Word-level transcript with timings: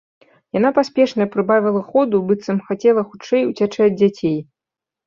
Яна 0.57 0.71
паспешна 0.77 1.27
прыбавіла 1.35 1.81
ходу, 1.91 2.23
быццам 2.33 2.57
хацела 2.71 3.01
хутчэй 3.13 3.49
уцячы 3.53 3.79
ад 3.91 3.99
дзяцей. 4.01 4.37